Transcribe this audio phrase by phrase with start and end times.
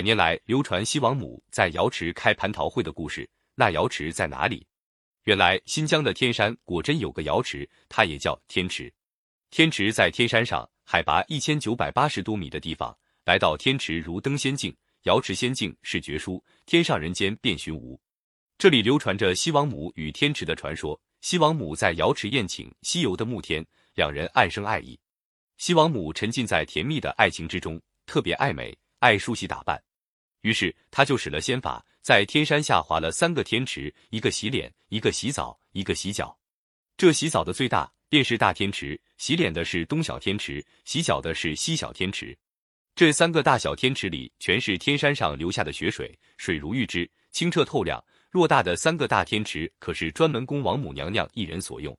[0.00, 4.66] 百年来流传西王母在瑶池开蟠桃会的故事，那瑶池在哪里？
[5.24, 8.90] 原来新疆的天山果真有个瑶池，它也叫天池。
[9.50, 18.00] 天池在天山上，海拔一千九百八十多米的地方，来到天池如登仙境，瑶池仙境是绝书，天上人间便寻无。
[18.56, 23.62] 这里流传着西王母与天池的传说，西王母在瑶池宴请西游的穆天，
[23.96, 24.98] 两人暗生爱意。
[25.58, 29.78] 西王母沉浸在甜蜜的爱情之中，特别爱美，爱梳洗打扮。
[30.40, 36.36] 于是他就使了仙法，在天山下划了三个天池，一个洗脸，一个洗澡，一个洗脚。
[36.96, 42.36] 这洗澡的最大便是大天池，洗脸的是东小天池，洗脚的是西小天池。
[42.94, 48.02] 这三个大小天池里全是天山上流下的雪水，水如玉汁，清澈透亮。
[48.32, 51.96] 偌大的三个大天池可是专门供王母娘娘一人所用。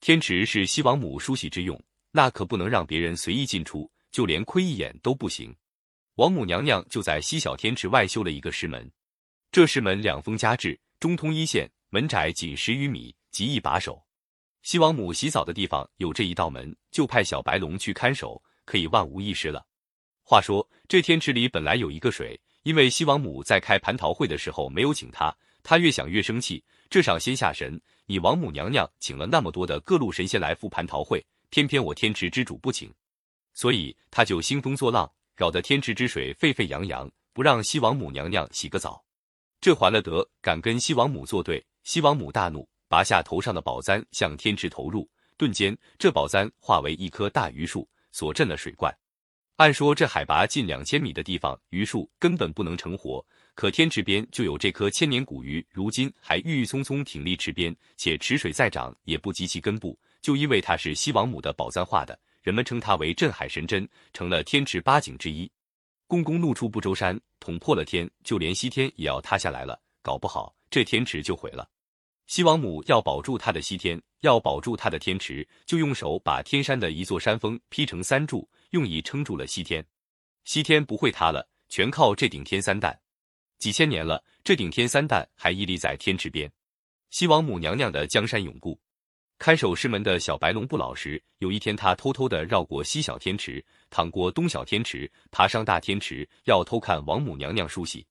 [0.00, 1.78] 天池是西王母梳洗之用，
[2.10, 5.54] 那可不能让别人随意进出，就连窥一眼都不行。
[6.16, 8.90] 王母娘娘就在西小天池外修了一个石门，
[9.50, 14.04] 这石门两峰夹峙，中通一线，门窄仅十余米，极易把守。
[14.62, 19.64] 西王母洗澡的地方有这一道门，就派小白龙去看守，可以万无一失了。
[20.22, 26.62] 话说这天池里本来有一个水，因为西王母在开蟠桃会的时候没有请他，他越想越生气。
[26.90, 32.92] 这上仙下神，你王母娘娘请了那么多的各路神仙来赴蟠桃会，偏偏我天池之主不请，
[33.54, 35.10] 所以他就兴风作浪。
[35.42, 39.04] 搞得天池之水沸沸扬扬，不让西王母娘娘洗个澡。
[39.60, 40.24] 这还了得！
[40.40, 41.60] 敢跟西王母作对！
[41.82, 45.10] 西王母大怒，拔下头上的宝簪向天池投入。
[45.36, 48.96] 顿间，这宝簪化为一棵大榆树，锁镇了水怪。
[49.56, 53.26] 按说这海拔近两千米的地方，榆树根本不能成活。
[53.56, 59.98] 可天池边就有这棵千年古榆，如今还郁郁葱葱挺立池边，且池水再涨也不及其根部。
[60.20, 62.16] 就因为它是西王母的宝簪画的。
[62.42, 65.50] 人们称它为镇海神针，成了天池八景之一。
[66.06, 69.80] 公公怒触不周山，捅破了天，就连西天也要塌下来了。
[70.02, 71.68] 搞不好这天池就毁了。
[72.26, 79.84] 西王母要保住他的西天，要保住他的天池，就用手把天山的一座山峰劈成三柱，用以撑住了西天。
[80.44, 82.98] 西天不会塌了，全靠这顶天三担。
[83.58, 86.50] 几千年了，这顶天三担还屹立在天池边。
[87.10, 88.80] 西王母娘娘的江山永固。
[89.42, 91.20] 看守师门的小白龙不老实。
[91.38, 93.60] 有一天，他偷偷的绕过西小天池，
[93.90, 98.06] 淌过东小天池，爬上大天池，要偷看王母娘娘梳洗。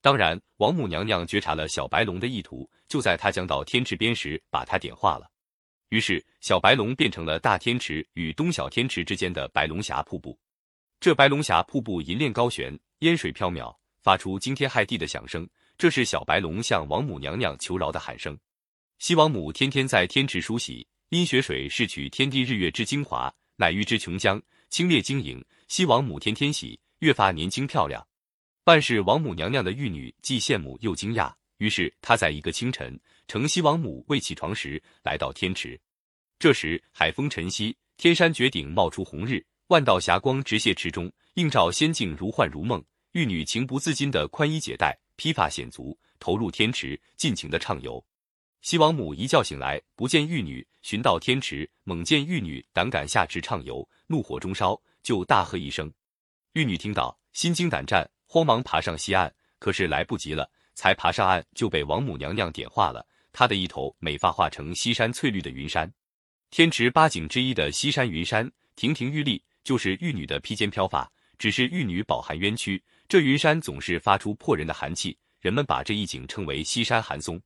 [0.00, 5.30] 当然，王母娘娘觉察了小白龙的意图，就在他将到天池边时，把他点化了。
[5.90, 10.38] 于是，小白龙变成了大天池与东小天池之间的白龙峡瀑布。
[10.98, 15.46] 这白龙峡瀑布银链高悬，烟水飘渺，发出惊天骇地的响声。
[15.76, 18.34] 这是小白龙向王母娘娘求饶的喊声。
[19.00, 24.38] 西王母天天在天池梳洗，因雪水是取天地日月之精华，乃玉之琼浆，
[24.68, 25.42] 清冽晶莹。
[25.68, 28.06] 西王母天天洗，越发年轻漂亮。
[28.62, 35.80] 办事王母娘娘的玉女既羡慕又惊讶，于是她在一个清晨，乘西王母未起床时，来到天池。
[36.38, 42.84] 这时海风晨曦，天山绝顶冒出红日，万道霞光直泻池中，映照仙境如幻如梦。
[43.12, 48.04] 玉女情不自禁的宽衣解带，披发显足，投入天池，尽情的畅游。
[48.62, 55.90] 西王母一觉醒来，不见玉女，寻到天池，猛见玉女胆敢下池畅游，怒火中烧，就大喝一声。
[56.52, 63.06] 玉女听到，心惊胆战，慌忙爬上西岸，可是来不及了，才爬上岸就被王母娘娘点化了。
[63.32, 65.90] 她的一头美发化成西山翠绿的云山，
[66.50, 71.10] 天池八景之一的西山云山，亭亭玉立，就是玉女的披肩飘发。
[71.38, 77.40] 只是玉女饱含冤屈，这云山总是发出破人的寒气，人们把这一景称为西山寒松。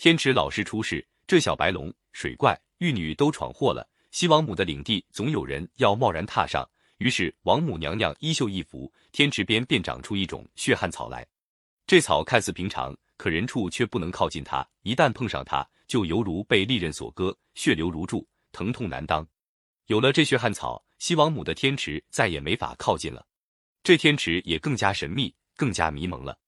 [0.00, 3.86] 天池老师出事，这小白龙、水怪、玉女都闯祸了。
[4.12, 6.66] 西王母的领地总有人要贸然踏上，
[6.96, 11.26] 于是王母娘娘衣袖一拂，天池边便长出一种血汗草来。
[11.86, 19.28] 这草看似平常，可人畜却不能靠近它，一旦碰上它，就犹如被利刃所割，血流如注，疼痛难当。
[19.84, 23.26] 有了这血汗草，西王母的天池再也没法靠近了。
[23.82, 26.38] 这天池也更加神秘，更加迷蒙了。